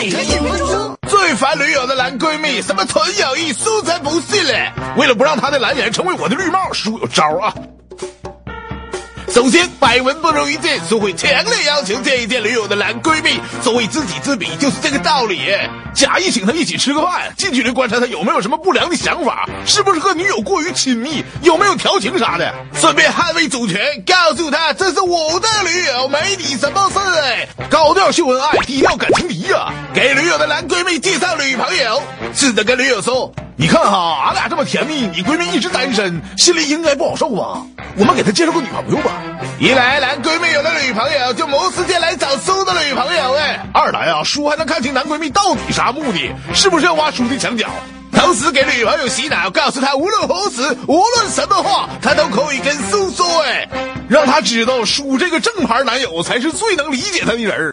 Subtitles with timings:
[0.00, 0.98] 每天一分钟。
[1.06, 4.72] 最烦女友的男闺蜜，什么纯友谊，输才不信嘞！
[4.96, 7.52] 为了不让他的蓝脸成为我的绿帽，叔有招啊！
[9.28, 13.38] 首先，百闻不如一见，叔会强烈要求见一见女友的男闺蜜。
[13.62, 15.38] 所谓知己知彼，就是这个道理。
[15.94, 22.52] 假意请他一起吃个饭，近距离观察他有没有什么不良的想法，是不是和女友过于亲密，有没有调情啥的。
[22.74, 26.98] 顺便捍卫主权，告诉他这是我的女友，没你什么事。
[27.68, 29.69] 高调秀恩爱，低调感情敌呀！
[30.00, 32.02] 给女友的男闺蜜介绍女朋友，
[32.34, 37.60] 试着跟女友说：“你看哈，俺俩这么甜蜜，你闺蜜一直单身，心里应该不好受吧？
[37.98, 39.20] 我们给她介绍个女朋友吧。
[39.58, 47.68] 一来男闺蜜有了女朋友，就没时间来找苏的女朋友哎；二来啊，叔还能看清男闺蜜到底啥目的，是不是要挖叔的墙角？
[48.10, 53.68] 同时给女朋友洗脑，告诉她无论何时、无论什么话，她都可以跟苏说哎，
[54.08, 57.68] 让她知道叔这个正牌男友才是最能理解她的人儿。